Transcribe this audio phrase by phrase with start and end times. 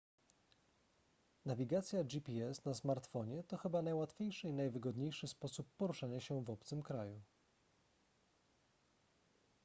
[1.45, 7.21] nawigacja gps na smartfonie to chyba najłatwiejszy i najwygodniejszy sposób poruszania się w obcym kraju